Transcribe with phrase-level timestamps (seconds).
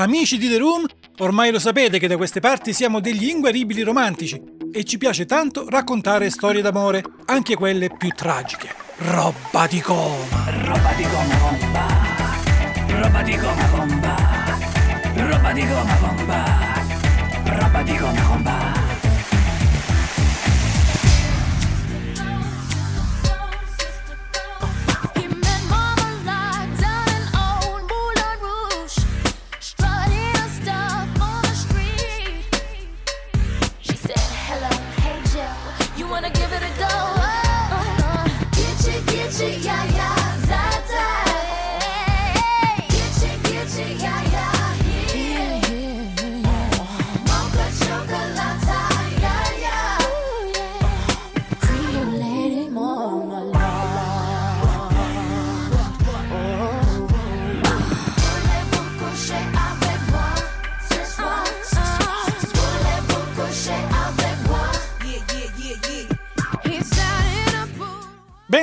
[0.00, 0.86] Amici di The Room,
[1.18, 4.40] ormai lo sapete che da queste parti siamo degli inguaribili romantici
[4.72, 8.74] e ci piace tanto raccontare storie d'amore, anche quelle più tragiche.
[8.96, 10.48] Roba di coma!
[10.64, 11.86] Roba di gomma bomba,
[12.98, 14.16] roba di gomma bomba,
[15.16, 16.44] roba di gomma bomba,
[17.44, 18.79] roba di gomma bomba.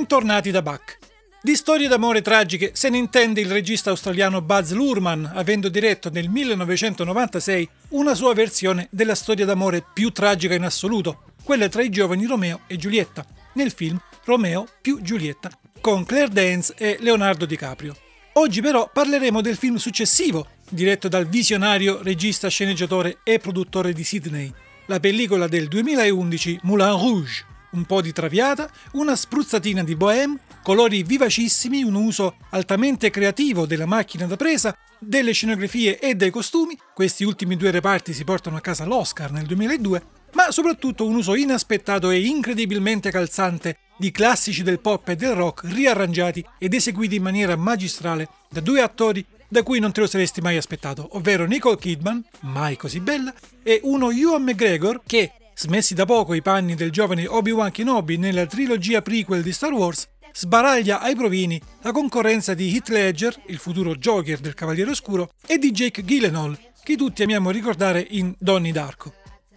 [0.09, 0.99] Bentornati da Buck.
[1.41, 6.29] Di storie d'amore tragiche se ne intende il regista australiano Buzz Lurman, avendo diretto nel
[6.29, 12.25] 1996 una sua versione della storia d'amore più tragica in assoluto, quella tra i giovani
[12.25, 15.49] Romeo e Giulietta, nel film Romeo più Giulietta,
[15.81, 17.93] con Claire Danes e Leonardo DiCaprio.
[18.35, 24.49] Oggi però parleremo del film successivo, diretto dal visionario regista, sceneggiatore e produttore di Sydney,
[24.85, 27.55] la pellicola del 2011 Moulin Rouge.
[27.71, 33.85] Un po' di traviata, una spruzzatina di bohème, colori vivacissimi, un uso altamente creativo della
[33.85, 38.61] macchina da presa, delle scenografie e dei costumi, questi ultimi due reparti si portano a
[38.61, 44.79] casa l'Oscar nel 2002, ma soprattutto un uso inaspettato e incredibilmente calzante di classici del
[44.79, 49.79] pop e del rock riarrangiati ed eseguiti in maniera magistrale da due attori da cui
[49.79, 54.43] non te lo saresti mai aspettato, ovvero Nicole Kidman, mai così bella, e uno Ewan
[54.43, 59.51] McGregor che, smessi da poco i panni del giovane Obi-Wan Kenobi nella trilogia prequel di
[59.51, 64.91] Star Wars, sbaraglia ai provini la concorrenza di Heath Ledger, il futuro Joker del Cavaliere
[64.91, 69.11] Oscuro, e di Jake Gyllenhaal, che tutti amiamo ricordare in Donnie Darko.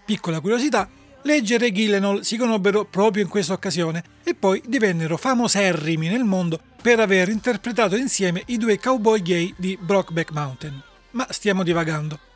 [0.06, 0.88] Piccola curiosità,
[1.22, 6.58] Ledger e Gyllenhaal si conobbero proprio in questa occasione e poi divennero famoserrimi nel mondo
[6.80, 10.82] per aver interpretato insieme i due cowboy gay di Brockback Mountain.
[11.10, 12.29] Ma stiamo divagando.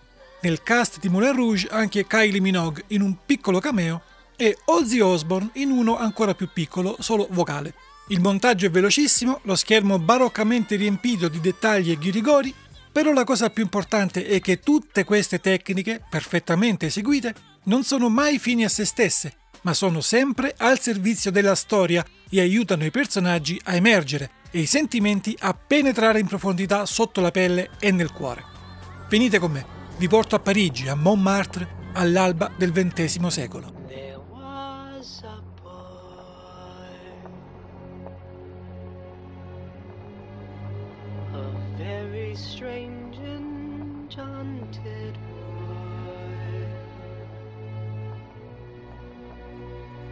[0.44, 4.02] Nel cast di Moulin Rouge anche Kylie Minogue in un piccolo cameo
[4.36, 7.72] e Ozzy Osbourne in uno ancora più piccolo, solo vocale.
[8.08, 12.54] Il montaggio è velocissimo, lo schermo baroccamente riempito di dettagli e ghirigori,
[12.92, 17.34] però la cosa più importante è che tutte queste tecniche, perfettamente eseguite,
[17.64, 22.40] non sono mai fini a se stesse, ma sono sempre al servizio della storia e
[22.42, 27.70] aiutano i personaggi a emergere e i sentimenti a penetrare in profondità sotto la pelle
[27.80, 28.44] e nel cuore.
[29.08, 33.72] Venite con me, vi porto a Parigi, a Montmartre, all'alba del XX secolo.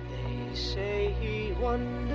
[0.08, 2.11] They say he wandered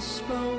[0.00, 0.55] spoke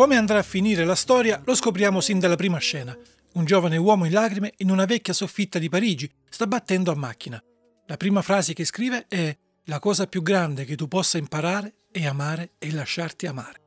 [0.00, 2.96] Come andrà a finire la storia lo scopriamo sin dalla prima scena.
[3.34, 7.38] Un giovane uomo in lacrime in una vecchia soffitta di Parigi sta battendo a macchina.
[7.84, 12.06] La prima frase che scrive è La cosa più grande che tu possa imparare è
[12.06, 13.60] amare e lasciarti amare.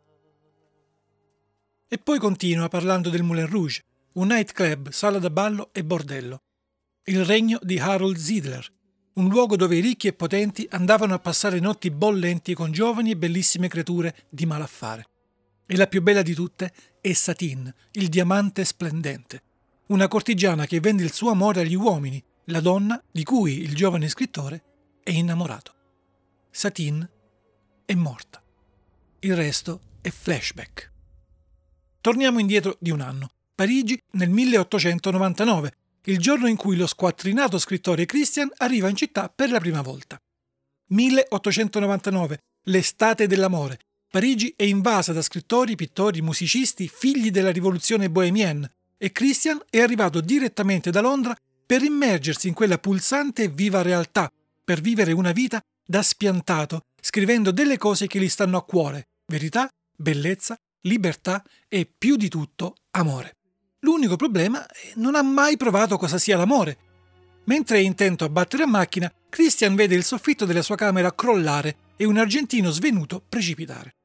[1.87, 3.83] E poi continua parlando del Moulin Rouge,
[4.13, 6.41] un nightclub, sala da ballo e bordello.
[7.03, 8.67] Il regno di Harold Zidler,
[9.13, 13.17] un luogo dove i ricchi e potenti andavano a passare notti bollenti con giovani e
[13.17, 15.05] bellissime creature di malaffare.
[15.73, 16.71] E la più bella di tutte
[17.01, 19.41] è Satin, il diamante splendente,
[19.87, 24.07] una cortigiana che vende il suo amore agli uomini, la donna di cui il giovane
[24.07, 24.63] scrittore
[25.01, 25.73] è innamorato.
[26.51, 27.09] Satin
[27.85, 28.39] è morta.
[29.21, 30.91] Il resto è flashback.
[32.01, 33.31] Torniamo indietro di un anno.
[33.55, 35.71] Parigi nel 1899,
[36.03, 40.21] il giorno in cui lo squattrinato scrittore Christian arriva in città per la prima volta.
[40.89, 43.79] 1899, l'estate dell'amore.
[44.13, 50.21] Parigi è invasa da scrittori, pittori, musicisti, figli della rivoluzione bohemienne e Christian è arrivato
[50.21, 54.31] direttamente da Londra per immergersi in quella pulsante e viva realtà,
[54.63, 59.67] per vivere una vita da spiantato, scrivendo delle cose che gli stanno a cuore, verità,
[59.97, 63.37] bellezza, libertà e più di tutto amore.
[63.79, 66.77] L'unico problema è che non ha mai provato cosa sia l'amore.
[67.45, 71.77] Mentre è intento a battere a macchina, Christian vede il soffitto della sua camera crollare
[71.97, 73.95] e un argentino svenuto precipitare.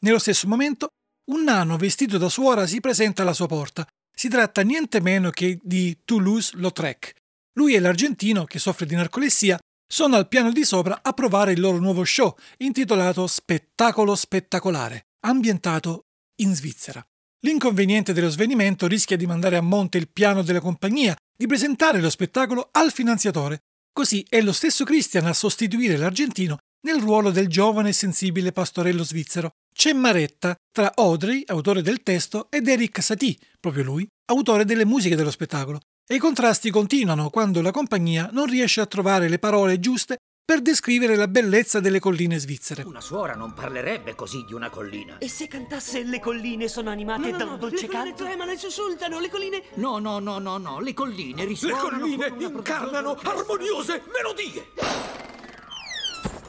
[0.00, 0.88] Nello stesso momento,
[1.32, 3.86] un nano vestito da suora si presenta alla sua porta.
[4.14, 7.14] Si tratta niente meno che di Toulouse-Lautrec.
[7.54, 9.58] Lui e l'argentino, che soffre di narcolessia,
[9.90, 16.04] sono al piano di sopra a provare il loro nuovo show, intitolato Spettacolo spettacolare, ambientato
[16.42, 17.04] in Svizzera.
[17.40, 22.10] L'inconveniente dello svenimento rischia di mandare a monte il piano della compagnia di presentare lo
[22.10, 23.60] spettacolo al finanziatore.
[23.92, 29.02] Così è lo stesso Christian a sostituire l'argentino nel ruolo del giovane e sensibile pastorello
[29.02, 29.54] svizzero.
[29.80, 35.14] C'è Maretta tra Audrey, autore del testo, ed Eric Satie, proprio lui, autore delle musiche
[35.14, 35.78] dello spettacolo.
[36.04, 40.62] E i contrasti continuano quando la compagnia non riesce a trovare le parole giuste per
[40.62, 42.82] descrivere la bellezza delle colline svizzere.
[42.82, 45.18] Una suora non parlerebbe così di una collina.
[45.18, 48.24] E se cantasse Le colline sono animate da un dolce le colline canto?
[48.24, 49.62] tremano e sussultano, le colline...
[49.74, 55.37] No, no, no, no, no, le colline Le risuonano colline con una incarnano armoniose melodie.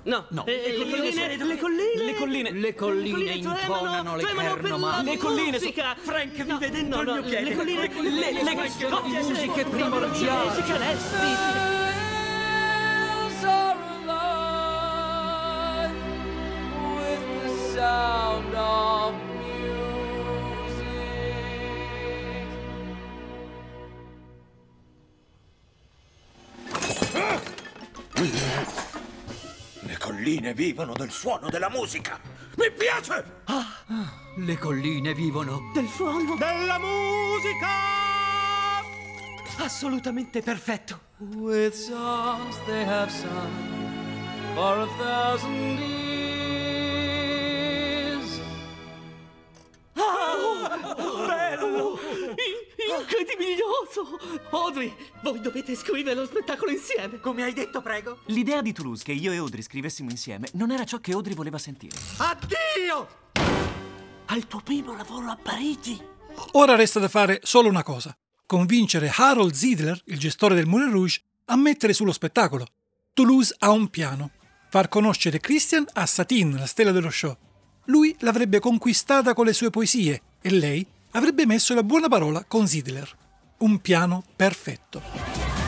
[0.03, 0.43] No, No.
[0.47, 2.05] Eh, Le colline, le colline...
[2.05, 2.49] Le colline.
[2.61, 5.11] Le colline intonano l'eterno male.
[5.11, 5.95] Le colline musica.
[5.99, 7.49] Frank No, vive dentro no, il no, mio piede.
[7.49, 10.55] le colline- le, le, le, Frank, scoppie, musiche le- primordiali.
[10.55, 11.25] le celesti.
[11.25, 11.88] Le
[30.29, 32.19] colline vivono del suono della musica.
[32.55, 33.41] Mi piace!
[34.37, 35.71] Le colline vivono.
[35.73, 36.35] Del suono.
[36.35, 37.67] Della musica!
[39.57, 40.99] Assolutamente perfetto.
[41.17, 45.98] With songs they have sung for a thousand years.
[54.51, 57.19] Audrey, voi dovete scrivere lo spettacolo insieme.
[57.19, 58.19] Come hai detto, prego?
[58.25, 61.57] L'idea di Toulouse che io e Audrey scrivessimo insieme non era ciò che Audrey voleva
[61.57, 61.97] sentire.
[62.17, 63.07] Addio!
[64.25, 65.99] Al tuo primo lavoro a Parigi.
[66.51, 71.21] Ora resta da fare solo una cosa: convincere Harold Zidler, il gestore del Moulin Rouge,
[71.45, 72.67] a mettere sullo spettacolo.
[73.13, 74.31] Toulouse ha un piano:
[74.69, 77.35] far conoscere Christian a Satin, la stella dello show.
[77.85, 82.67] Lui l'avrebbe conquistata con le sue poesie e lei avrebbe messo la buona parola con
[82.67, 83.17] Zidler.
[83.59, 85.58] Un piano perfetto.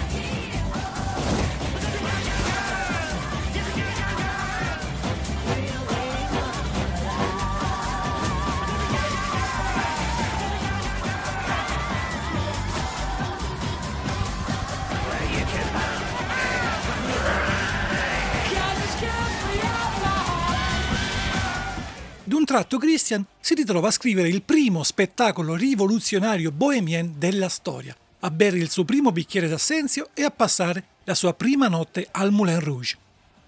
[22.51, 28.57] Tratto Christian si ritrova a scrivere il primo spettacolo rivoluzionario bohemien della storia, a bere
[28.57, 32.97] il suo primo bicchiere d'assenzio e a passare la sua prima notte al Moulin Rouge.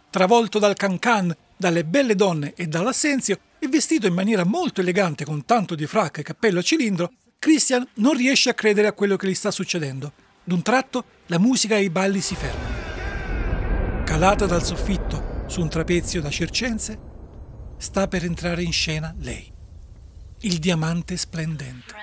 [0.09, 5.43] Travolto dal cancan, dalle belle donne e dall'assenzio e vestito in maniera molto elegante con
[5.43, 9.27] tanto di fracca e cappello a cilindro, Christian non riesce a credere a quello che
[9.27, 10.13] gli sta succedendo.
[10.45, 14.05] D'un tratto la musica e i balli si fermano.
[14.05, 17.11] Calata dal soffitto su un trapezio da circense,
[17.83, 19.51] sta per entrare in scena lei,
[20.39, 21.93] il diamante splendente.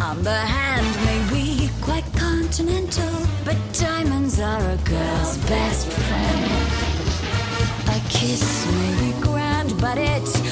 [0.00, 3.12] on the hand may be quite continental,
[3.44, 6.44] but diamonds are a girl's best friend.
[7.88, 10.43] A kiss may be grand, but it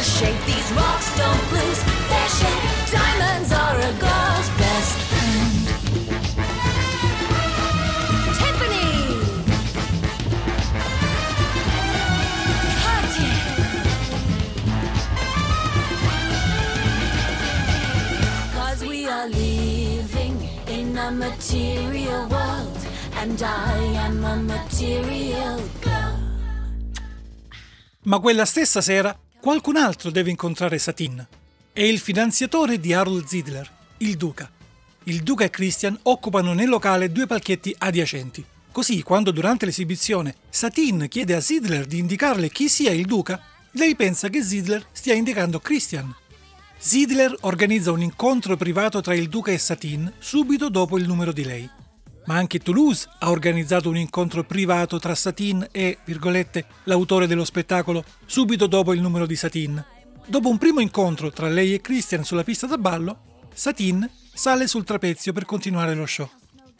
[0.00, 2.64] pear shape, these rocks don't lose their shape.
[2.90, 5.66] Diamonds are a girl's best friend.
[8.38, 8.92] Tiffany!
[12.82, 13.40] Cartier!
[18.54, 22.78] Cause we are living in a material world,
[23.16, 23.76] and I
[24.06, 26.18] am a material girl.
[28.02, 31.26] Ma quella stessa sera qualcun altro deve incontrare Satin.
[31.72, 33.68] È il finanziatore di Harold Zidler,
[33.98, 34.50] il Duca.
[35.04, 38.44] Il Duca e Christian occupano nel locale due palchetti adiacenti.
[38.70, 43.40] Così, quando durante l'esibizione Satin chiede a Zidler di indicarle chi sia il Duca,
[43.72, 46.14] lei pensa che Zidler stia indicando Christian.
[46.76, 51.44] Zidler organizza un incontro privato tra il Duca e Satin subito dopo il numero di
[51.44, 51.70] lei.
[52.30, 58.04] Ma anche Toulouse ha organizzato un incontro privato tra Satin e, virgolette, l'autore dello spettacolo
[58.24, 59.84] subito dopo il numero di Satin.
[60.26, 64.84] Dopo un primo incontro tra lei e Christian sulla pista da ballo, Satin sale sul
[64.84, 66.30] trapezio per continuare lo show.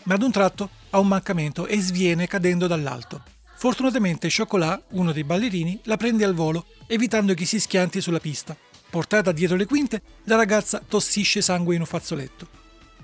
[0.04, 3.20] Ma ad un tratto ha un mancamento e sviene cadendo dall'alto.
[3.56, 8.56] Fortunatamente Chocolat, uno dei ballerini, la prende al volo, evitando che si schianti sulla pista.
[8.88, 12.46] Portata dietro le quinte, la ragazza tossisce sangue in un fazzoletto.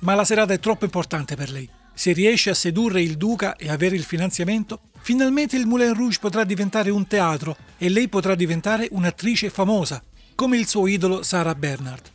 [0.03, 1.69] Ma la serata è troppo importante per lei.
[1.99, 6.45] Se riesce a sedurre il duca e avere il finanziamento, finalmente il Moulin Rouge potrà
[6.45, 10.03] diventare un teatro e lei potrà diventare un'attrice famosa,
[10.35, 12.11] come il suo idolo Sarah Bernard.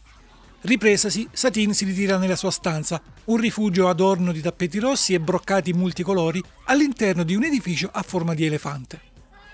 [0.62, 5.74] Ripresasi, Satin si ritira nella sua stanza, un rifugio adorno di tappeti rossi e broccati
[5.74, 9.02] multicolori all'interno di un edificio a forma di elefante.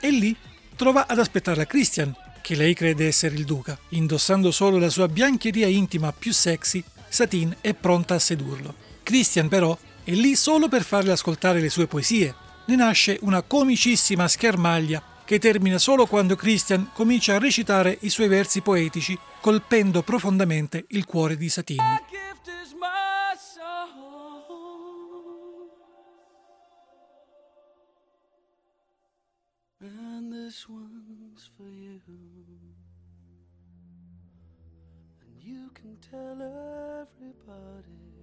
[0.02, 0.36] E lì
[0.76, 3.80] trova ad aspettarla Christian, che lei crede essere il duca.
[3.92, 8.76] Indossando solo la sua biancheria intima più sexy, Satin è pronta a sedurlo.
[9.04, 9.78] Christian però
[10.08, 12.34] è lì solo per farle ascoltare le sue poesie.
[12.68, 18.30] Ne nasce una comicissima schermaglia che termina solo quando Christian comincia a recitare i suoi
[18.30, 21.84] versi poetici colpendo profondamente il cuore di Satin.
[29.82, 30.34] And
[36.10, 38.17] tell everybody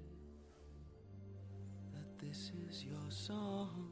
[2.27, 3.89] this is your song.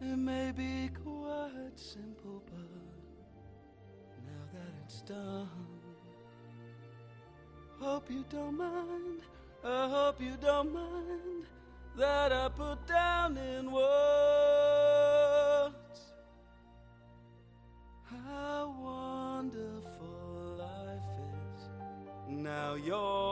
[0.00, 2.60] It may be quite simple, but
[4.26, 5.48] now that it's done.
[7.80, 9.22] Hope you don't mind.
[9.64, 11.46] I hope you don't mind
[11.96, 13.84] that I put down in words
[18.04, 21.10] how wonderful life
[21.56, 21.68] is.
[22.28, 23.27] Now you're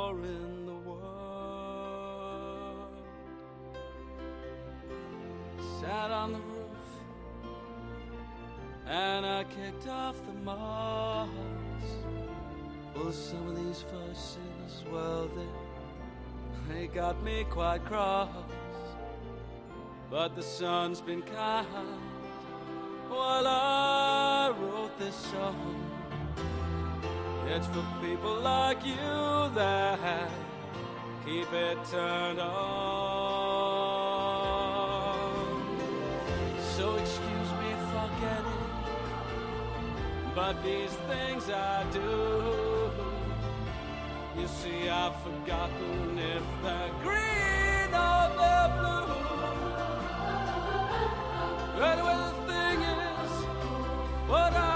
[8.87, 11.29] and I kicked off the moss.
[12.95, 18.29] Well, some of these fusses, well, they, they got me quite cross.
[20.11, 21.67] But the sun's been kind
[23.09, 25.83] while I wrote this song.
[27.49, 30.31] It's for people like you that
[31.25, 32.47] keep it turned on.
[36.77, 37.36] So excuse
[40.37, 42.91] but these things I do.
[44.39, 49.15] You see, I've forgotten if they're green or they're blue.
[51.91, 53.33] Anyway, the thing is,
[54.29, 54.76] what I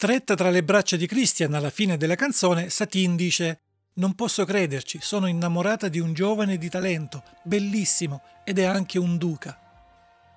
[0.00, 3.62] Stretta tra le braccia di Christian alla fine della canzone, Satin dice
[3.94, 9.18] Non posso crederci, sono innamorata di un giovane di talento, bellissimo, ed è anche un
[9.18, 9.58] duca.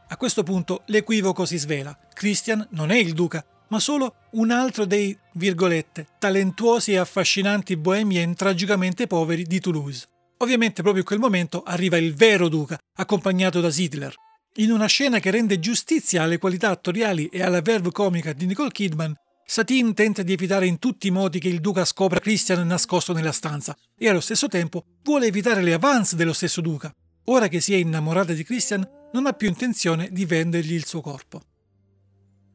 [0.08, 1.96] A questo punto l'equivoco si svela.
[2.12, 8.34] Christian non è il duca, ma solo un altro dei, virgolette, talentuosi e affascinanti bohemien
[8.34, 10.08] tragicamente poveri di Toulouse.
[10.38, 14.16] Ovviamente proprio in quel momento arriva il vero duca, accompagnato da Sidler.
[14.56, 18.72] In una scena che rende giustizia alle qualità attoriali e alla verve comica di Nicole
[18.72, 19.16] Kidman,
[19.52, 23.34] Satine tenta di evitare in tutti i modi che il duca scopra Christian nascosto nella
[23.34, 26.90] stanza e allo stesso tempo vuole evitare le avance dello stesso duca.
[27.26, 31.02] Ora che si è innamorata di Christian, non ha più intenzione di vendergli il suo
[31.02, 31.42] corpo.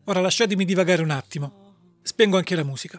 [0.05, 1.99] Ora lasciatemi divagare un attimo.
[2.01, 2.99] Spengo anche la musica.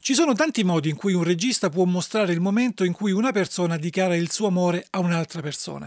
[0.00, 3.30] Ci sono tanti modi in cui un regista può mostrare il momento in cui una
[3.30, 5.86] persona dichiara il suo amore a un'altra persona.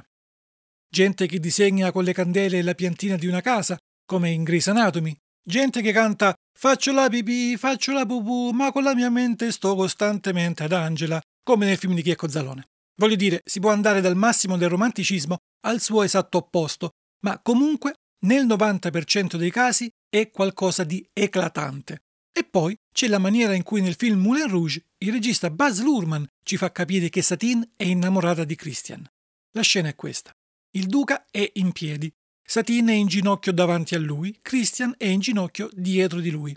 [0.88, 5.17] Gente che disegna con le candele la piantina di una casa, come in Grey's Anatomy.
[5.48, 9.75] Gente che canta Faccio la pipì, faccio la pupù, ma con la mia mente sto
[9.75, 12.66] costantemente ad Angela, come nel film di Checco Zalone.
[12.96, 17.94] Voglio dire, si può andare dal massimo del romanticismo al suo esatto opposto, ma comunque
[18.25, 22.01] nel 90% dei casi è qualcosa di eclatante.
[22.34, 26.25] E poi c'è la maniera in cui nel film Moulin Rouge il regista Buzz Luhrmann
[26.44, 29.10] ci fa capire che Satine è innamorata di Christian.
[29.51, 30.32] La scena è questa.
[30.72, 32.12] Il duca è in piedi,
[32.50, 36.56] Satine è in ginocchio davanti a lui, Christian è in ginocchio dietro di lui.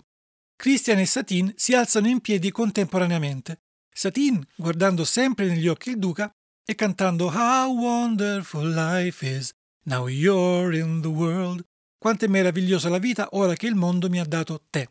[0.55, 3.59] Christian e Satine si alzano in piedi contemporaneamente.
[3.93, 6.31] Satine, guardando sempre negli occhi il duca,
[6.63, 9.51] e cantando How wonderful life is,
[9.83, 11.61] now you're in the world.
[11.97, 14.87] Quanto è meravigliosa la vita ora che il mondo mi ha dato te.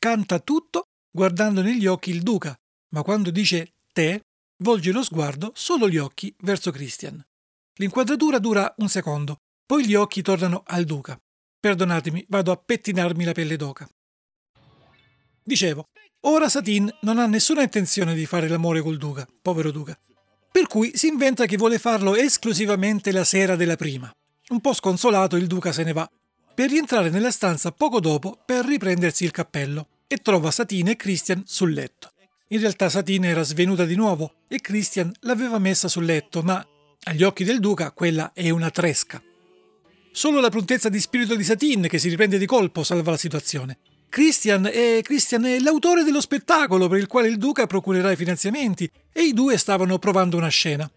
[0.00, 4.24] Canta tutto guardando negli occhi il duca, ma quando dice te,
[4.64, 7.24] volge lo sguardo solo gli occhi verso Christian.
[7.74, 11.16] L'inquadratura dura un secondo, poi gli occhi tornano al duca.
[11.60, 13.88] Perdonatemi, vado a pettinarmi la pelle d'oca.
[15.44, 15.84] Dicevo,
[16.22, 19.96] ora Satin non ha nessuna intenzione di fare l'amore col duca, povero duca.
[20.50, 24.10] Per cui si inventa che vuole farlo esclusivamente la sera della prima.
[24.48, 26.10] Un po' sconsolato il duca se ne va,
[26.52, 31.44] per rientrare nella stanza poco dopo per riprendersi il cappello e trova Satine e Christian
[31.46, 32.10] sul letto.
[32.48, 36.60] In realtà Satine era svenuta di nuovo e Christian l'aveva messa sul letto, ma
[37.04, 39.22] agli occhi del duca quella è una tresca.
[40.12, 43.78] Solo la prontezza di spirito di Satine, che si riprende di colpo, salva la situazione.
[44.08, 48.90] Christian è, Christian è l'autore dello spettacolo per il quale il duca procurerà i finanziamenti
[49.12, 50.90] e i due stavano provando una scena.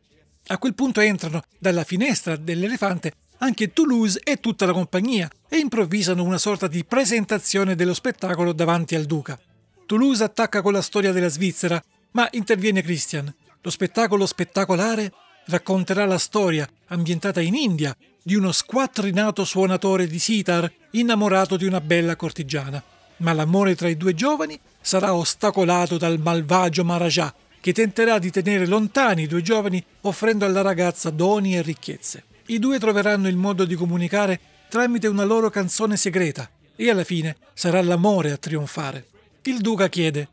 [0.47, 6.23] A quel punto entrano dalla finestra dell'elefante anche Toulouse e tutta la compagnia e improvvisano
[6.23, 9.39] una sorta di presentazione dello spettacolo davanti al duca.
[9.85, 13.31] Toulouse attacca con la storia della Svizzera, ma interviene Christian.
[13.61, 15.11] Lo spettacolo spettacolare
[15.47, 21.81] racconterà la storia, ambientata in India, di uno squattrinato suonatore di sitar innamorato di una
[21.81, 22.81] bella cortigiana.
[23.17, 28.65] Ma l'amore tra i due giovani sarà ostacolato dal malvagio Maharaja, che tenterà di tenere
[28.65, 32.23] lontani i due giovani offrendo alla ragazza doni e ricchezze.
[32.47, 37.37] I due troveranno il modo di comunicare tramite una loro canzone segreta e alla fine
[37.53, 39.05] sarà l'amore a trionfare.
[39.43, 40.27] Il duca chiede: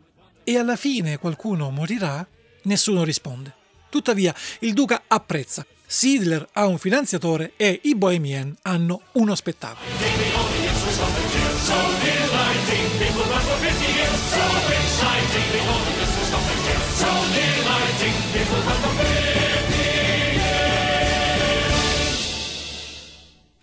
[0.44, 2.26] E alla fine qualcuno morirà?
[2.62, 3.54] Nessuno risponde.
[3.90, 5.66] Tuttavia, il duca apprezza.
[5.92, 9.90] Sidler ha un finanziatore e i Bohemien hanno uno spettacolo.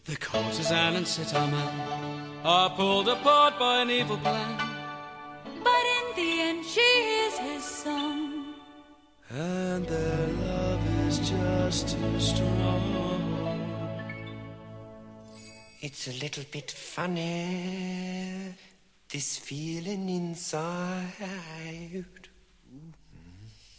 [0.03, 4.57] The courtesan and sitar man are pulled apart by an evil plan.
[5.63, 8.53] But in the end, she hears his song.
[9.29, 10.96] And their love is
[11.29, 12.81] just too strong.
[15.81, 18.53] It's a little bit funny,
[19.11, 22.05] this feeling inside.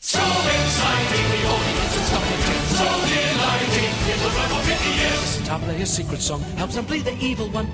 [0.01, 2.41] So exciting, the audience is coming
[2.77, 3.95] so delighting.
[4.13, 5.21] In the realm of the years.
[5.21, 7.69] Sitar play a secret song, helps them play the evil one.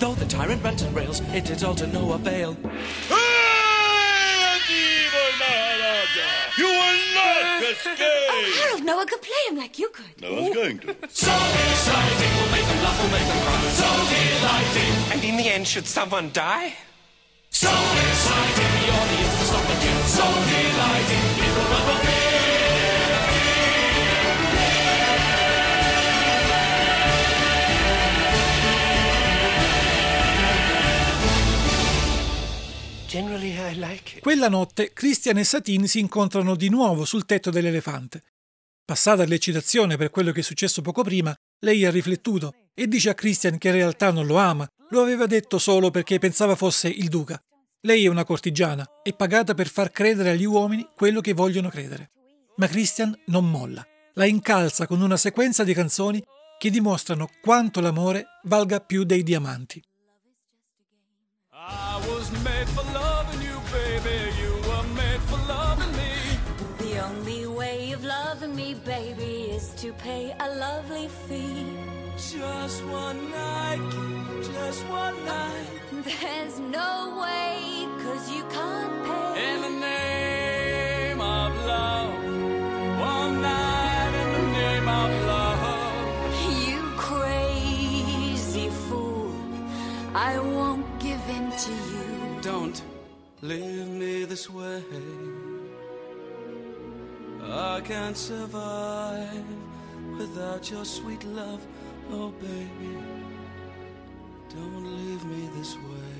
[0.00, 2.56] Though the tyrant rant and rails, it is all to no avail.
[7.70, 7.98] Escape!
[8.00, 10.20] Oh, Harold, no one could play him like you could.
[10.20, 10.86] No one's going to.
[11.08, 13.60] So exciting, we'll make them laugh, we'll make them cry.
[13.80, 16.74] So delighting, And in the end, should someone die?
[17.50, 20.00] so exciting, the audience will stop and cheer.
[20.16, 22.09] So delighting, in the
[34.20, 38.22] Quella notte Christian e Satine si incontrano di nuovo sul tetto dell'elefante.
[38.84, 43.14] Passata l'eccitazione per quello che è successo poco prima, lei ha riflettuto e dice a
[43.14, 47.08] Christian che in realtà non lo ama, lo aveva detto solo perché pensava fosse il
[47.08, 47.42] duca.
[47.80, 52.12] Lei è una cortigiana, è pagata per far credere agli uomini quello che vogliono credere.
[52.58, 56.22] Ma Christian non molla, la incalza con una sequenza di canzoni
[56.58, 59.82] che dimostrano quanto l'amore valga più dei diamanti.
[61.68, 64.32] I was made for loving you, baby.
[64.40, 66.12] You were made for loving me.
[66.78, 71.66] The only way of loving me, baby, is to pay a lovely fee.
[72.16, 73.78] Just one night,
[74.42, 75.66] just one night.
[75.92, 79.52] There's no way, cause you can't pay.
[79.52, 82.14] In the name of love.
[83.00, 85.60] One night in the name of love.
[86.64, 89.30] You crazy fool,
[90.14, 90.49] I won't give in
[91.64, 92.40] to you.
[92.40, 92.82] Don't
[93.42, 94.82] leave me this way.
[97.42, 99.44] I can't survive
[100.16, 101.60] without your sweet love.
[102.10, 102.96] Oh, baby,
[104.48, 106.16] don't leave me this way.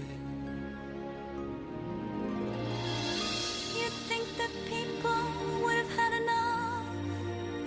[3.80, 5.22] You think that people
[5.62, 6.86] would have had enough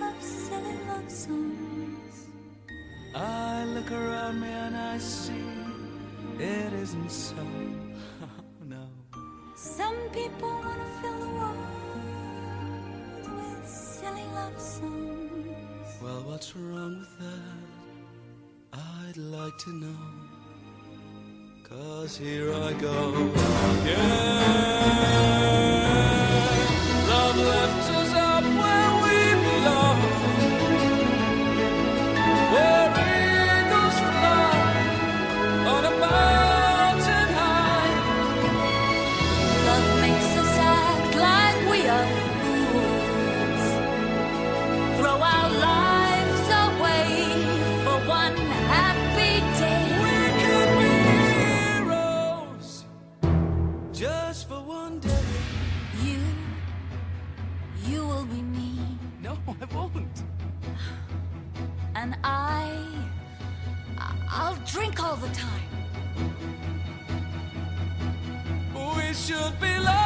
[0.00, 2.28] of silly love songs?
[3.16, 5.63] I look around me and I see
[6.40, 7.36] it isn't so.
[8.64, 8.88] no.
[9.56, 11.58] Some people want to fill the world
[13.36, 15.98] with silly love songs.
[16.02, 17.74] Well, what's wrong with that?
[18.72, 19.96] I'd like to know.
[21.62, 23.30] Cause here I go
[23.80, 24.54] again.
[27.08, 28.03] Love left
[65.26, 65.68] the time.
[68.74, 70.03] We should be lovers.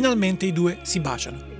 [0.00, 1.59] Finalmente i due si baciano.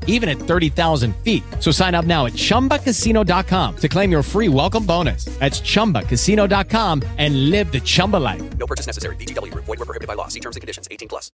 [0.07, 1.43] even at 30,000 feet.
[1.59, 5.25] So sign up now at ChumbaCasino.com to claim your free welcome bonus.
[5.39, 8.57] That's ChumbaCasino.com and live the Chumba life.
[8.57, 9.17] No purchase necessary.
[9.17, 9.65] VGW Group.
[9.65, 10.27] Void were prohibited by law.
[10.29, 10.87] See terms and conditions.
[10.89, 11.31] 18 plus.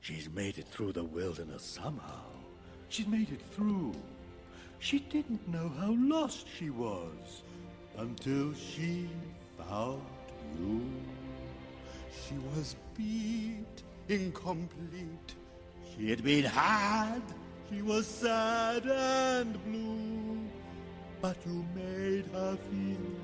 [0.00, 2.26] She's made it through the wilderness somehow.
[2.90, 3.94] She's made it through.
[4.78, 7.42] She didn't know how lost she was
[7.96, 9.08] until she
[9.56, 10.02] found
[10.60, 10.82] you.
[12.28, 15.34] She was beat, incomplete.
[15.96, 17.22] She had been had.
[17.70, 20.38] She was sad and blue.
[21.20, 23.22] But you made her feel.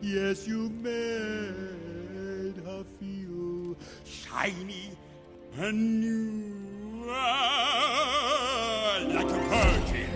[0.00, 4.96] Yes, you made her feel shiny
[5.58, 7.04] and new.
[9.08, 10.12] Like a virgin.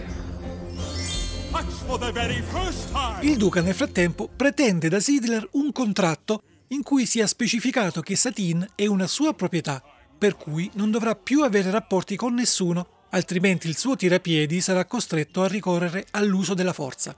[3.20, 8.68] Il duca nel frattempo pretende da Sidler un contratto in cui sia specificato che Satine
[8.74, 9.82] è una sua proprietà,
[10.18, 15.42] per cui non dovrà più avere rapporti con nessuno, altrimenti il suo tirapiedi sarà costretto
[15.42, 17.16] a ricorrere all'uso della forza.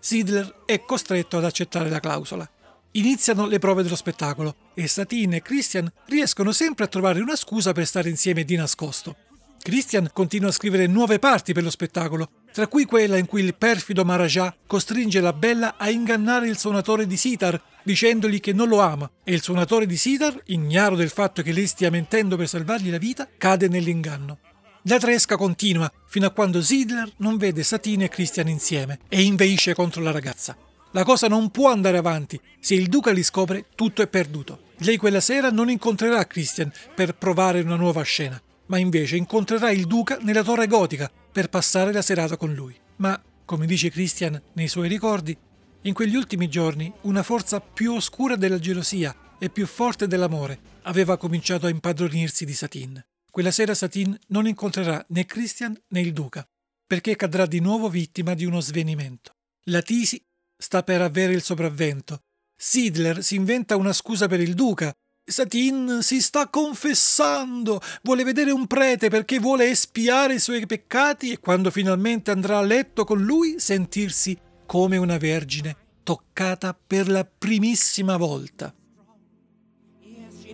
[0.00, 2.48] Sidler è costretto ad accettare la clausola.
[2.92, 7.72] Iniziano le prove dello spettacolo e Satine e Christian riescono sempre a trovare una scusa
[7.72, 9.16] per stare insieme di nascosto.
[9.62, 13.54] Christian continua a scrivere nuove parti per lo spettacolo, tra cui quella in cui il
[13.54, 18.80] perfido Maharaja costringe la bella a ingannare il suonatore di sitar dicendogli che non lo
[18.80, 22.90] ama e il suonatore di sitar, ignaro del fatto che lei stia mentendo per salvargli
[22.90, 24.38] la vita, cade nell'inganno.
[24.84, 29.74] La tresca continua fino a quando Sidler non vede Satine e Christian insieme e inveisce
[29.74, 30.56] contro la ragazza.
[30.92, 32.40] La cosa non può andare avanti.
[32.58, 34.68] Se il duca li scopre, tutto è perduto.
[34.78, 39.86] Lei quella sera non incontrerà Christian per provare una nuova scena, ma invece incontrerà il
[39.86, 42.74] duca nella torre gotica per passare la serata con lui.
[42.96, 45.36] Ma, come dice Christian nei suoi ricordi,
[45.82, 51.18] in quegli ultimi giorni una forza più oscura della gelosia e più forte dell'amore aveva
[51.18, 53.04] cominciato a impadronirsi di Satine.
[53.30, 56.44] Quella sera Satine non incontrerà né Christian né il duca,
[56.84, 59.32] perché cadrà di nuovo vittima di uno svenimento.
[59.64, 60.20] La Tisi
[60.56, 62.22] sta per avere il sopravvento.
[62.60, 64.92] Sidler si inventa una scusa per il duca.
[65.24, 71.38] Satine si sta confessando, vuole vedere un prete perché vuole espiare i suoi peccati e
[71.38, 78.16] quando finalmente andrà a letto con lui sentirsi come una vergine toccata per la primissima
[78.16, 78.74] volta.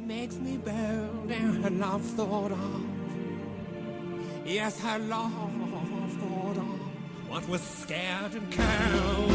[0.06, 2.84] Makes me bold and her love thought of.
[4.46, 9.30] Yes, her love thought of what was scared and cold.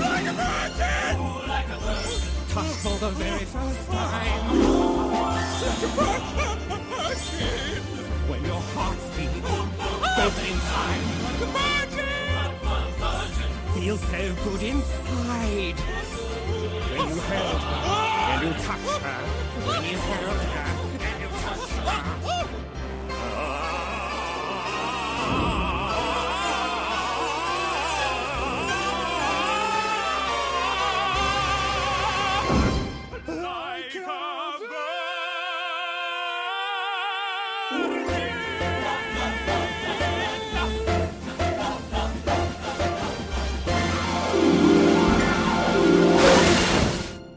[0.00, 1.18] Like a virgin!
[1.46, 2.20] like a virgin!
[2.48, 4.62] Touched for the very first time.
[5.12, 5.88] Like a
[7.04, 7.82] virgin!
[8.30, 9.42] When your heart's beat
[10.16, 11.02] goes inside.
[11.22, 11.93] Like a virgin!
[13.84, 15.76] Feels so good inside.
[16.88, 18.00] When you held her
[18.32, 19.20] and you touched her.
[19.66, 20.70] When you held her
[21.04, 21.84] and you touched her.
[21.84, 22.24] Like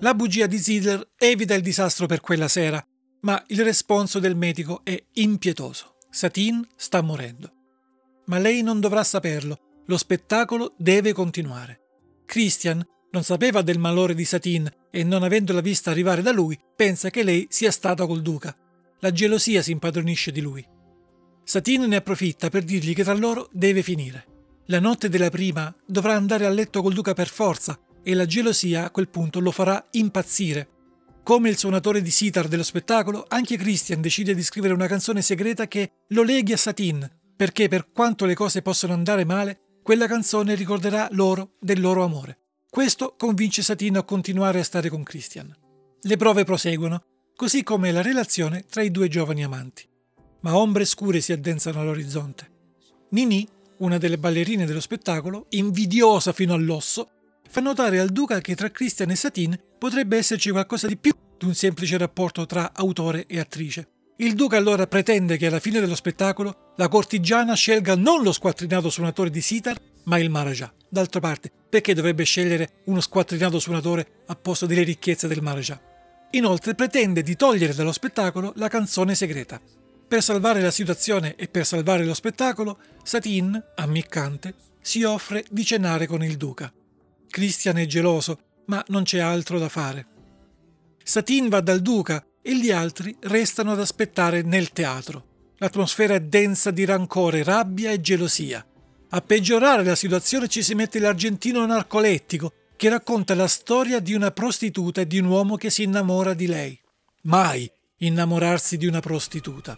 [0.07, 2.81] La bugia di Sidler evita il disastro per quella sera,
[3.23, 5.97] ma il responso del medico è impietoso.
[6.09, 7.51] Satine sta morendo.
[8.27, 11.81] Ma lei non dovrà saperlo, lo spettacolo deve continuare.
[12.25, 17.09] Christian non sapeva del malore di Satine e non avendola vista arrivare da lui, pensa
[17.09, 18.55] che lei sia stata col duca.
[18.99, 20.65] La gelosia si impadronisce di lui.
[21.43, 24.25] Satine ne approfitta per dirgli che tra loro deve finire.
[24.67, 28.85] La notte della prima dovrà andare a letto col duca per forza e la gelosia
[28.85, 30.69] a quel punto lo farà impazzire.
[31.23, 35.67] Come il suonatore di sitar dello spettacolo, anche Christian decide di scrivere una canzone segreta
[35.67, 40.55] che lo leghi a Satine, perché per quanto le cose possano andare male, quella canzone
[40.55, 42.39] ricorderà loro del loro amore.
[42.69, 45.53] Questo convince Satine a continuare a stare con Christian.
[45.99, 47.03] Le prove proseguono,
[47.35, 49.85] così come la relazione tra i due giovani amanti.
[50.43, 52.51] Ma ombre scure si addensano all'orizzonte.
[53.09, 53.45] Nini,
[53.79, 57.09] una delle ballerine dello spettacolo, invidiosa fino all'osso,
[57.49, 61.45] fa notare al duca che tra Christian e Satine potrebbe esserci qualcosa di più di
[61.45, 63.89] un semplice rapporto tra autore e attrice.
[64.19, 68.89] Il duca allora pretende che alla fine dello spettacolo la cortigiana scelga non lo squattrinato
[68.89, 70.73] suonatore di sitar, ma il Maharaja.
[70.89, 75.79] D'altra parte, perché dovrebbe scegliere uno squattrinato suonatore a posto delle ricchezze del Maharaja?
[76.31, 79.61] Inoltre pretende di togliere dallo spettacolo la canzone segreta.
[80.07, 86.07] Per salvare la situazione e per salvare lo spettacolo, Satine, ammiccante, si offre di cenare
[86.07, 86.71] con il duca.
[87.29, 90.07] Christian è geloso, ma non c'è altro da fare.
[91.03, 95.25] Satine va dal duca e gli altri restano ad aspettare nel teatro.
[95.57, 98.65] L'atmosfera è densa di rancore, rabbia e gelosia.
[99.09, 104.31] A peggiorare la situazione ci si mette l'argentino narcolettico, che racconta la storia di una
[104.31, 106.79] prostituta e di un uomo che si innamora di lei.
[107.23, 109.77] Mai, innamorarsi di una prostituta.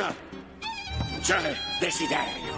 [0.00, 0.14] Prima
[1.20, 2.54] c'è desiderio.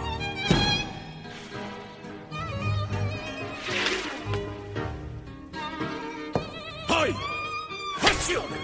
[6.87, 7.13] Poi
[7.99, 8.62] passione.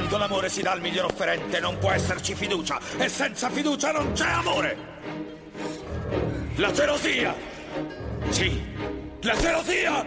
[0.00, 4.12] Quando l'amore si dà al miglior offerente non può esserci fiducia e senza fiducia non
[4.12, 4.78] c'è amore.
[6.56, 7.34] La gelosia.
[8.30, 8.62] Sì,
[9.20, 10.06] la gelosia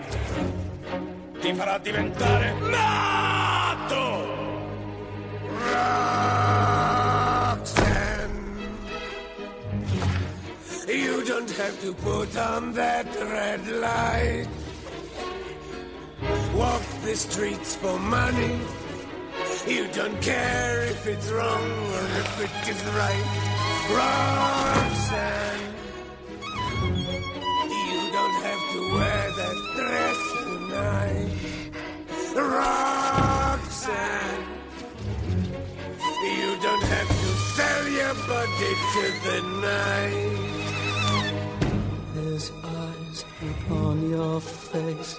[1.40, 4.02] ti farà diventare matto.
[7.52, 7.78] Roxanne,
[10.88, 14.48] you don't have to put on that red light.
[16.56, 18.83] Walk the streets for money.
[19.66, 21.64] You don't care if it's wrong
[21.96, 23.26] or if it is right.
[23.96, 25.74] Roxanne,
[27.70, 31.32] you don't have to wear that dress tonight.
[32.36, 34.44] Roxanne,
[36.24, 40.40] you don't have to sell your body to the night.
[42.16, 45.18] His eyes upon your face,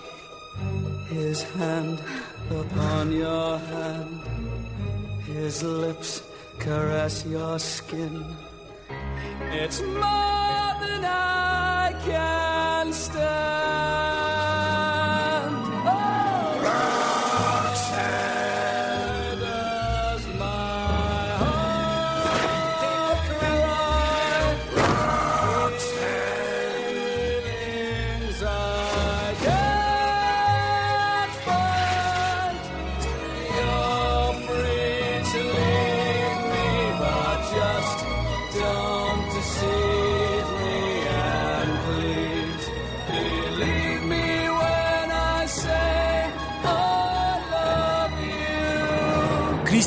[1.15, 2.01] his hand
[2.51, 4.21] upon your hand,
[5.27, 6.23] his lips
[6.59, 8.25] caress your skin.
[9.53, 13.84] It's more than I can stand.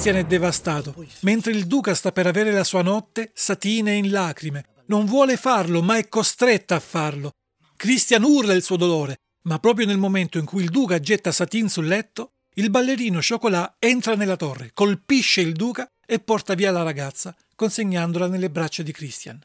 [0.08, 1.06] Christian è devastato.
[1.22, 4.66] Mentre il duca sta per avere la sua notte, Satine è in lacrime.
[4.86, 7.32] Non vuole farlo, ma è costretta a farlo.
[7.76, 11.68] Christian urla il suo dolore, ma proprio nel momento in cui il duca getta Satine
[11.68, 16.84] sul letto, il ballerino Chocolat entra nella torre, colpisce il duca e porta via la
[16.84, 19.38] ragazza, consegnandola nelle braccia di Christian.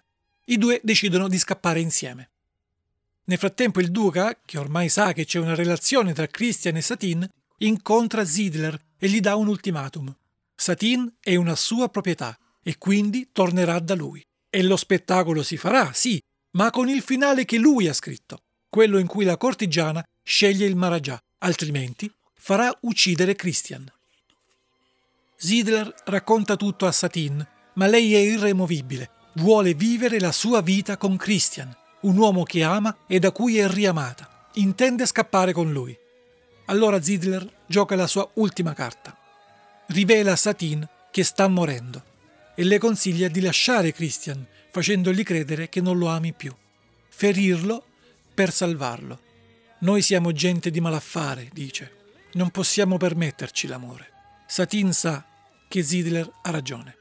[0.45, 2.31] I due decidono di scappare insieme.
[3.25, 7.29] Nel frattempo il duca, che ormai sa che c'è una relazione tra Christian e Satine,
[7.59, 10.15] incontra Zidler e gli dà un ultimatum.
[10.63, 14.25] Satine è una sua proprietà e quindi tornerà da lui.
[14.49, 16.23] E lo spettacolo si farà, sì,
[16.53, 20.77] ma con il finale che lui ha scritto, quello in cui la cortigiana sceglie il
[20.77, 23.91] Maharajà, altrimenti farà uccidere Christian.
[25.35, 27.45] Zidler racconta tutto a Satine,
[27.75, 32.99] ma lei è irremovibile, vuole vivere la sua vita con Christian, un uomo che ama
[33.09, 35.99] e da cui è riamata, intende scappare con lui.
[36.67, 39.17] Allora Zidler gioca la sua ultima carta.
[39.87, 42.05] Rivela a Satine che sta morendo
[42.55, 46.55] e le consiglia di lasciare Christian, facendogli credere che non lo ami più.
[47.09, 47.85] Ferirlo
[48.35, 49.21] per salvarlo.
[49.81, 52.01] Noi siamo gente di malaffare, dice.
[52.35, 54.11] Non possiamo permetterci l'amore.
[54.47, 55.25] Satine sa
[55.69, 56.97] che Zidler ha ragione.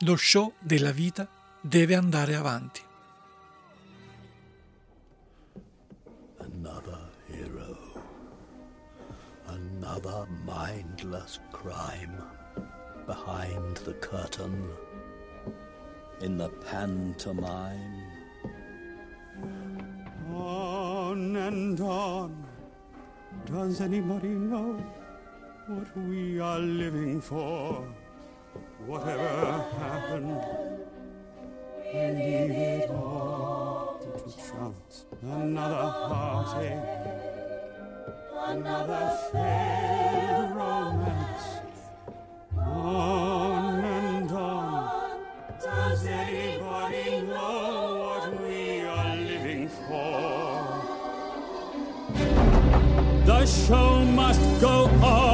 [0.00, 1.28] Lo show della vita
[1.60, 2.80] deve andare avanti.
[9.92, 12.16] Another mindless crime.
[13.04, 14.70] Behind the curtain.
[16.22, 18.02] In the pantomime.
[20.34, 22.42] On and on.
[23.44, 24.82] Does anybody know
[25.66, 27.86] what we are living for?
[28.86, 30.40] Whatever happened,
[31.92, 35.04] we leave it all to chance.
[35.20, 37.21] Another heartache,
[38.46, 41.60] another failed romance.
[42.56, 45.20] On and on.
[45.62, 50.62] Does anybody know what we are living for?
[53.26, 55.32] The show must go on.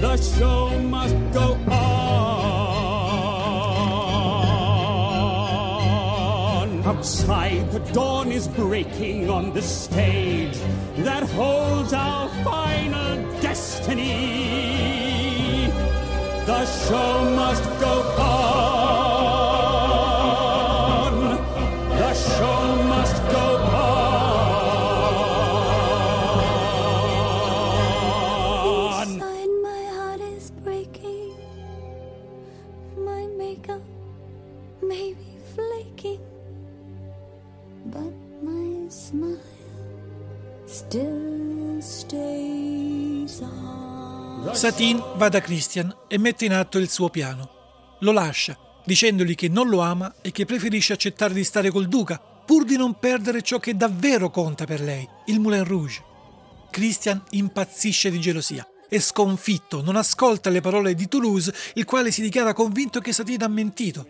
[0.00, 1.98] The show must go on.
[6.84, 10.58] Outside, dawn is breaking on the stage
[10.98, 14.06] that holds our final destiny.
[16.46, 18.57] The show must go on.
[44.68, 47.96] Satine va da Christian e mette in atto il suo piano.
[48.00, 48.54] Lo lascia,
[48.84, 52.76] dicendogli che non lo ama e che preferisce accettare di stare col duca, pur di
[52.76, 56.04] non perdere ciò che davvero conta per lei, il Moulin Rouge.
[56.70, 62.20] Christian impazzisce di gelosia e sconfitto non ascolta le parole di Toulouse, il quale si
[62.20, 64.06] dichiara convinto che Satine ha mentito.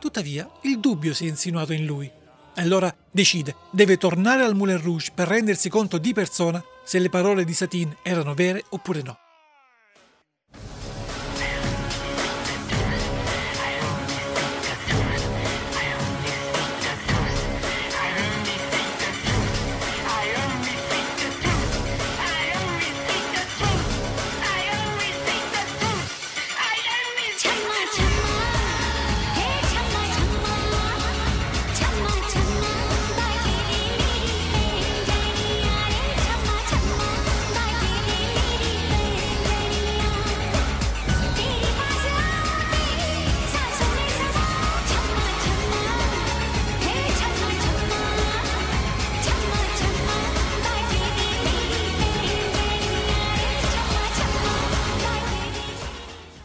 [0.00, 2.10] Tuttavia, il dubbio si è insinuato in lui.
[2.54, 7.44] Allora decide, deve tornare al Moulin Rouge per rendersi conto di persona se le parole
[7.44, 9.18] di Satine erano vere oppure no.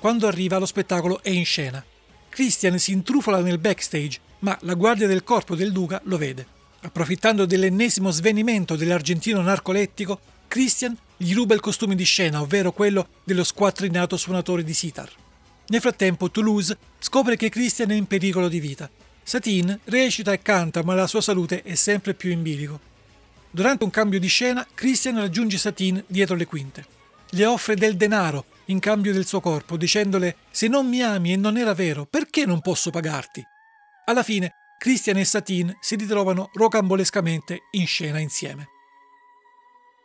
[0.01, 1.85] Quando arriva lo spettacolo è in scena.
[2.27, 6.43] Christian si intrufola nel backstage, ma la guardia del corpo del duca lo vede.
[6.81, 13.43] Approfittando dell'ennesimo svenimento dell'argentino narcolettico, Christian gli ruba il costume di scena, ovvero quello dello
[13.43, 15.07] squattrinato suonatore di sitar.
[15.67, 18.89] Nel frattempo Toulouse scopre che Christian è in pericolo di vita.
[19.21, 22.79] Satine recita e canta, ma la sua salute è sempre più in bilico.
[23.51, 26.85] Durante un cambio di scena, Christian raggiunge Satine dietro le quinte.
[27.33, 31.37] Le offre del denaro in cambio del suo corpo, dicendole se non mi ami e
[31.37, 33.43] non era vero, perché non posso pagarti?
[34.05, 38.67] Alla fine, Christian e Satine si ritrovano rocambolescamente in scena insieme.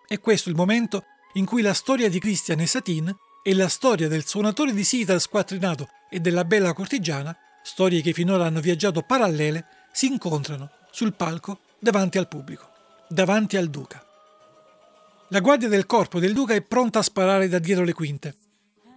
[0.07, 1.05] È questo il momento
[1.35, 5.21] in cui la storia di Christian e Satine e la storia del suonatore di sitar
[5.21, 11.61] squattrinato e della bella cortigiana, storie che finora hanno viaggiato parallele, si incontrano sul palco
[11.79, 12.69] davanti al pubblico,
[13.09, 14.05] davanti al duca.
[15.31, 18.35] La guardia del corpo del duca è pronta a sparare da dietro le quinte.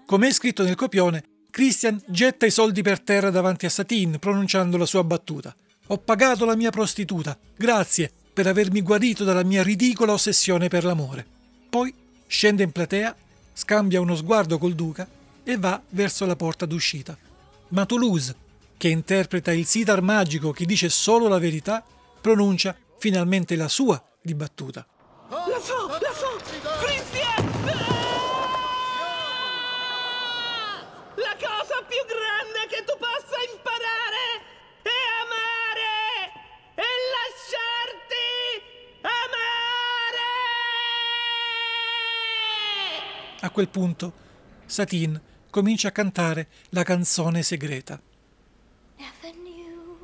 [0.10, 4.76] Come è scritto nel copione, Christian getta i soldi per terra davanti a Satine, pronunciando
[4.76, 5.56] la sua battuta.
[5.86, 11.24] Ho pagato la mia prostituta, grazie per avermi guarito dalla mia ridicola ossessione per l'amore.
[11.70, 11.94] Poi
[12.26, 13.16] scende in platea,
[13.54, 15.08] scambia uno sguardo col duca
[15.44, 17.16] e va verso la porta d'uscita.
[17.68, 18.36] Ma Toulouse,
[18.78, 21.86] che interpreta il sitar magico che dice solo la verità,
[22.20, 24.88] pronuncia finalmente la sua di battuta.
[25.30, 26.36] La so, la so!
[26.84, 27.49] Christian!
[43.42, 44.12] A quel punto,
[44.66, 48.00] Satine comincia a cantare la canzone segreta.
[48.98, 49.98] Never knew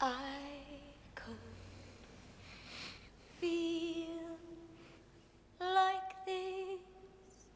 [0.00, 0.80] I
[1.14, 1.38] could
[3.38, 4.36] feel
[5.60, 7.46] like this.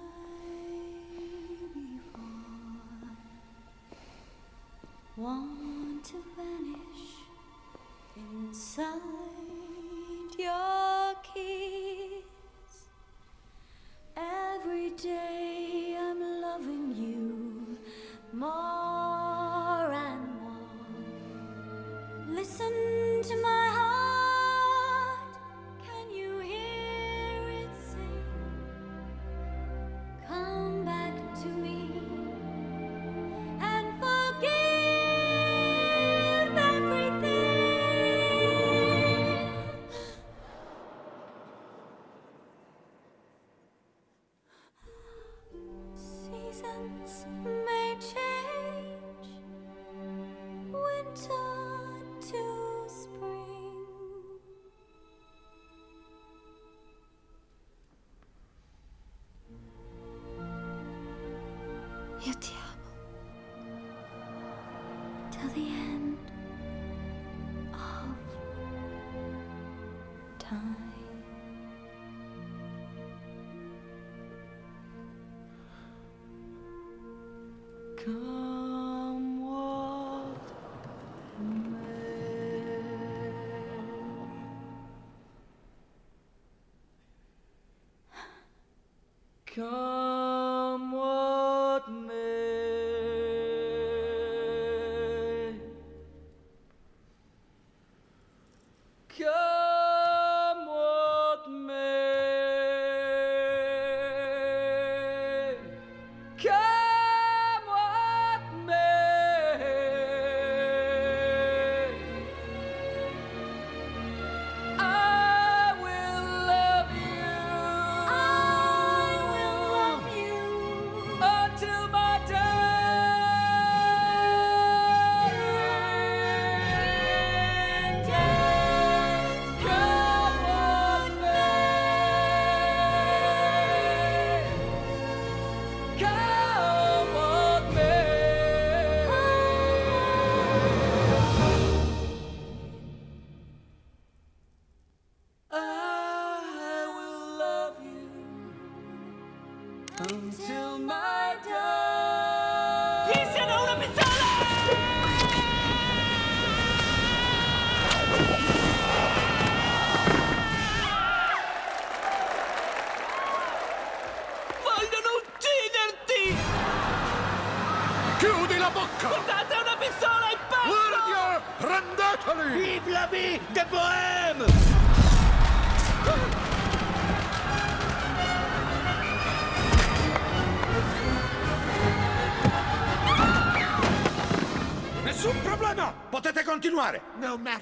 [5.18, 7.26] Want to vanish
[8.16, 9.02] inside
[10.38, 12.22] your kiss.
[14.16, 17.78] Every day I'm loving you
[18.32, 20.70] more and more.
[22.36, 23.67] Listen to my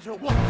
[0.06, 0.45] No matter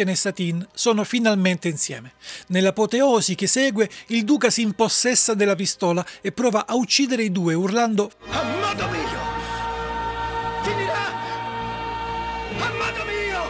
[0.00, 2.12] Christian e Satin sono finalmente insieme.
[2.48, 7.54] Nell'apoteosi che segue, il duca si impossessa della pistola e prova a uccidere i due
[7.54, 9.18] urlando Amado mio!
[10.62, 11.06] Finirà!
[12.58, 13.42] Amado mio!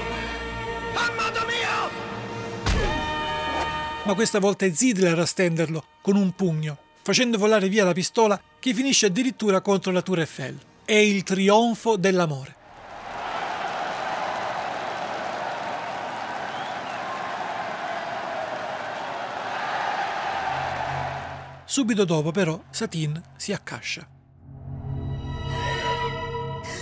[0.94, 1.98] Amado mio!
[4.04, 8.40] ma questa volta è Zidler a stenderlo con un pugno, facendo volare via la pistola
[8.58, 10.58] che finisce addirittura contro la Tour Eiffel.
[10.84, 12.56] È il trionfo dell'amore.
[21.70, 24.04] Subito dopo, però, Satin si accascia.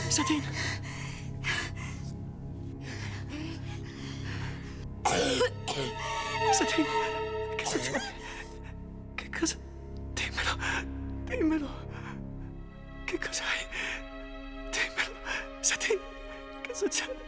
[0.08, 0.42] Satin!
[6.52, 6.86] Satin,
[7.54, 8.00] che succede?
[9.14, 9.58] Che cosa?
[10.14, 10.56] Dimmelo,
[11.26, 11.68] dimmelo.
[13.04, 13.66] Che cos'hai?
[14.70, 15.18] Dimmelo.
[15.60, 15.98] Satin,
[16.62, 17.26] che succede?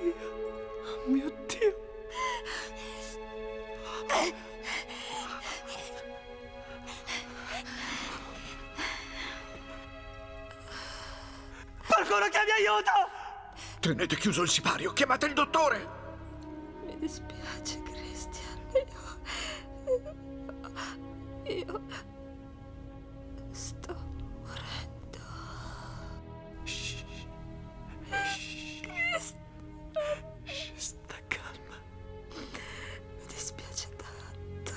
[0.00, 0.14] Dio,
[0.86, 1.81] oh mio Dio.
[12.72, 13.06] Aiuta!
[13.80, 16.00] Tenete chiuso il sipario, chiamate il dottore!
[16.86, 18.58] Mi dispiace, Christian.
[21.44, 21.54] Io.
[21.54, 21.82] Io.
[23.50, 23.94] Sto
[24.40, 25.18] morendo.
[28.80, 29.36] Christ.
[30.76, 31.76] Sta calma.
[32.30, 34.72] Mi dispiace tanto.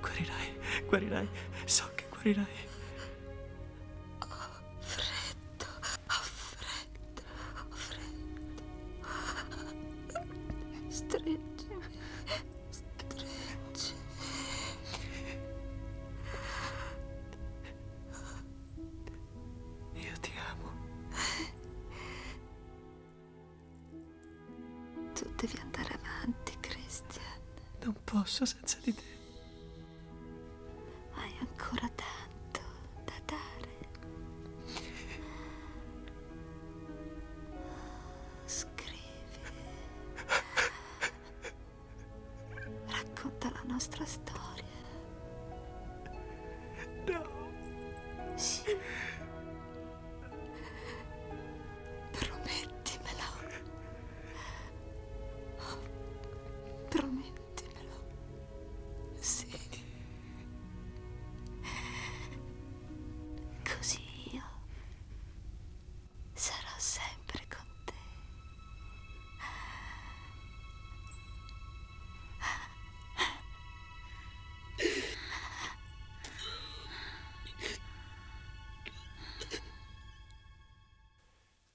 [0.00, 0.58] Guarirai,
[0.88, 1.28] guarirai.
[1.64, 2.65] So che guarirai.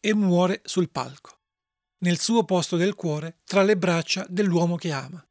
[0.03, 1.37] E muore sul palco,
[1.99, 5.23] nel suo posto del cuore, tra le braccia dell'uomo che ama.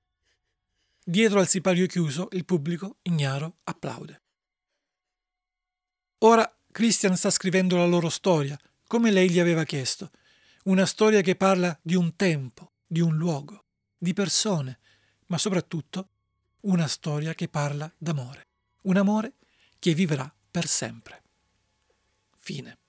[1.02, 4.22] Dietro al sipario chiuso, il pubblico, ignaro, applaude.
[6.18, 8.56] Ora Christian sta scrivendo la loro storia,
[8.86, 10.12] come lei gli aveva chiesto.
[10.64, 13.64] Una storia che parla di un tempo, di un luogo,
[13.98, 14.78] di persone,
[15.26, 16.08] ma soprattutto
[16.60, 18.46] una storia che parla d'amore.
[18.82, 19.32] Un amore
[19.80, 21.22] che vivrà per sempre.
[22.36, 22.79] Fine.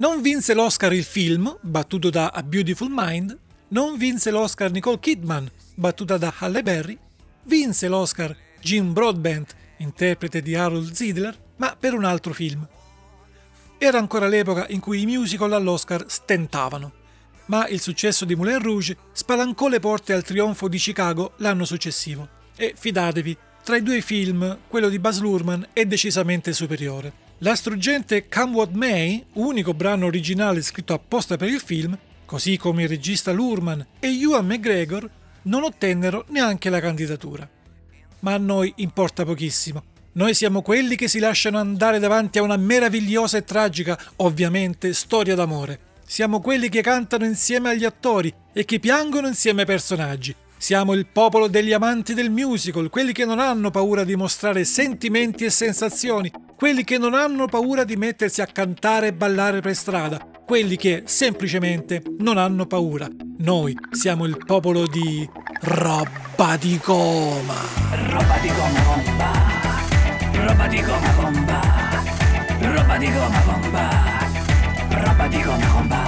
[0.00, 3.36] Non vinse l'Oscar il film, battuto da A Beautiful Mind,
[3.70, 6.96] non vinse l'Oscar Nicole Kidman, battuta da Halle Berry,
[7.46, 12.64] vinse l'Oscar Jim Broadbent, interprete di Harold Zidler, ma per un altro film.
[13.76, 16.92] Era ancora l'epoca in cui i musical all'Oscar stentavano,
[17.46, 22.28] ma il successo di Moulin Rouge spalancò le porte al trionfo di Chicago l'anno successivo.
[22.54, 27.26] E fidatevi, tra i due film, quello di Baz Luhrmann è decisamente superiore.
[27.42, 32.82] La struggente Come What May, unico brano originale scritto apposta per il film, così come
[32.82, 35.08] il regista Luhrmann e Ewan McGregor,
[35.42, 37.48] non ottennero neanche la candidatura.
[38.20, 39.84] Ma a noi importa pochissimo.
[40.14, 45.36] Noi siamo quelli che si lasciano andare davanti a una meravigliosa e tragica, ovviamente, storia
[45.36, 45.78] d'amore.
[46.04, 50.34] Siamo quelli che cantano insieme agli attori e che piangono insieme ai personaggi.
[50.60, 55.44] Siamo il popolo degli amanti del musical, quelli che non hanno paura di mostrare sentimenti
[55.44, 60.18] e sensazioni, quelli che non hanno paura di mettersi a cantare e ballare per strada,
[60.44, 63.08] quelli che semplicemente non hanno paura.
[63.38, 65.26] Noi siamo il popolo di
[65.60, 67.54] roba di goma.
[68.08, 69.30] Roba di goma bomba.
[70.44, 71.60] Roba di goma bomba.
[72.58, 73.88] Roba di goma bomba.
[74.88, 76.07] Roba di goma bomba.